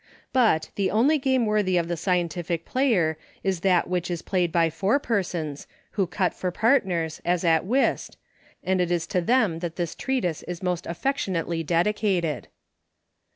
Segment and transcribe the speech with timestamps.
[0.33, 4.71] But, the only game worthy of the scientific player is that which is played by
[4.71, 7.33] four persons, who cut for partners, 2 34 BUCHBS.
[7.33, 8.17] as at Whist,
[8.63, 12.47] and it is to them that this Trea tise is most affectionately dedicated.